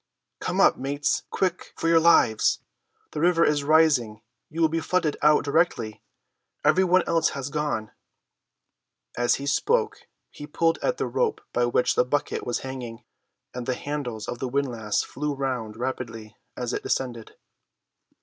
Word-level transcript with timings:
"Come 0.39 0.59
up, 0.59 0.77
mates; 0.77 1.21
quick, 1.29 1.73
for 1.75 1.87
your 1.87 1.99
lives! 1.99 2.59
The 3.11 3.19
river 3.21 3.45
is 3.45 3.63
rising; 3.63 4.21
you 4.49 4.59
will 4.59 4.67
be 4.67 4.79
flooded 4.79 5.15
out 5.21 5.43
directly. 5.43 6.01
Every 6.65 6.83
one 6.83 7.03
else 7.05 7.29
has 7.37 7.51
gone!" 7.51 7.91
As 9.15 9.35
he 9.35 9.45
spoke 9.45 10.07
he 10.31 10.47
pulled 10.47 10.79
at 10.79 10.97
the 10.97 11.05
rope 11.05 11.39
by 11.53 11.67
which 11.67 11.93
the 11.93 12.03
bucket 12.03 12.47
was 12.47 12.61
hanging, 12.65 13.03
and 13.53 13.67
the 13.67 13.75
handles 13.75 14.27
of 14.27 14.39
the 14.39 14.47
windlass 14.49 15.03
flew 15.03 15.35
round 15.35 15.77
rapidly 15.77 16.35
as 16.57 16.73
it 16.73 16.81
descended. 16.81 17.35